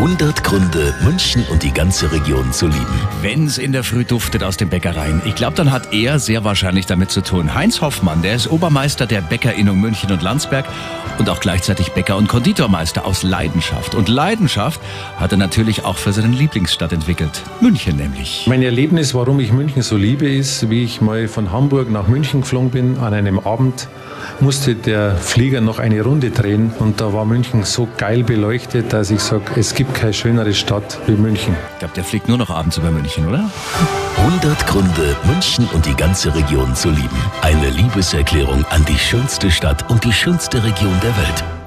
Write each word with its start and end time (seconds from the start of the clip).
100 0.00 0.42
Gründe, 0.44 0.94
München 1.04 1.44
und 1.50 1.62
die 1.62 1.74
ganze 1.74 2.10
Region 2.10 2.54
zu 2.54 2.68
lieben. 2.68 2.86
Wenn's 3.20 3.58
in 3.58 3.72
der 3.72 3.84
Früh 3.84 4.06
duftet 4.06 4.42
aus 4.42 4.56
den 4.56 4.70
Bäckereien, 4.70 5.20
ich 5.26 5.34
glaube, 5.34 5.56
dann 5.56 5.70
hat 5.72 5.92
er 5.92 6.18
sehr 6.18 6.42
wahrscheinlich 6.42 6.86
damit 6.86 7.10
zu 7.10 7.20
tun. 7.20 7.54
Heinz 7.54 7.82
Hoffmann, 7.82 8.22
der 8.22 8.34
ist 8.34 8.50
Obermeister 8.50 9.04
der 9.04 9.20
Bäckerinnung 9.20 9.78
München 9.78 10.10
und 10.10 10.22
Landsberg 10.22 10.64
und 11.18 11.28
auch 11.28 11.40
gleichzeitig 11.40 11.92
Bäcker 11.92 12.16
und 12.16 12.28
Konditormeister 12.28 13.04
aus 13.04 13.22
Leidenschaft. 13.22 13.94
Und 13.94 14.08
Leidenschaft 14.08 14.80
hat 15.18 15.32
er 15.32 15.38
natürlich 15.38 15.84
auch 15.84 15.98
für 15.98 16.14
seine 16.14 16.34
Lieblingsstadt 16.34 16.94
entwickelt. 16.94 17.42
München 17.60 17.98
nämlich. 17.98 18.46
Mein 18.46 18.62
Erlebnis, 18.62 19.12
warum 19.12 19.38
ich 19.38 19.52
München 19.52 19.82
so 19.82 19.98
liebe, 19.98 20.30
ist, 20.30 20.70
wie 20.70 20.82
ich 20.82 21.02
mal 21.02 21.28
von 21.28 21.52
Hamburg 21.52 21.90
nach 21.90 22.08
München 22.08 22.40
geflogen 22.40 22.70
bin 22.70 22.96
an 22.96 23.12
einem 23.12 23.38
Abend 23.38 23.86
musste 24.40 24.74
der 24.74 25.16
Flieger 25.16 25.60
noch 25.60 25.78
eine 25.78 26.02
Runde 26.02 26.30
drehen 26.30 26.72
und 26.78 27.00
da 27.00 27.12
war 27.12 27.24
München 27.24 27.64
so 27.64 27.88
geil 27.98 28.22
beleuchtet, 28.22 28.92
dass 28.92 29.10
ich 29.10 29.20
sage, 29.20 29.42
es 29.56 29.74
gibt 29.90 30.00
keine 30.02 30.12
schönere 30.12 30.54
Stadt 30.54 30.98
wie 31.06 31.12
München. 31.12 31.56
Ich 31.72 31.78
glaube, 31.80 31.94
der 31.94 32.04
fliegt 32.04 32.28
nur 32.28 32.38
noch 32.38 32.50
abends 32.50 32.76
über 32.76 32.90
München, 32.90 33.26
oder? 33.26 33.50
100 34.18 34.66
Gründe, 34.66 35.16
München 35.24 35.68
und 35.72 35.84
die 35.86 35.94
ganze 35.94 36.34
Region 36.34 36.74
zu 36.74 36.90
lieben. 36.90 37.18
Eine 37.42 37.70
Liebeserklärung 37.70 38.64
an 38.70 38.84
die 38.84 38.98
schönste 38.98 39.50
Stadt 39.50 39.90
und 39.90 40.04
die 40.04 40.12
schönste 40.12 40.62
Region 40.62 40.94
der 41.02 41.16
Welt. 41.16 41.59